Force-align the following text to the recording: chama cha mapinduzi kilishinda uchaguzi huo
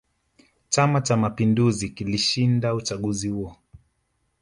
chama 0.69 1.01
cha 1.01 1.17
mapinduzi 1.17 1.89
kilishinda 1.89 2.75
uchaguzi 2.75 3.29
huo 3.29 3.55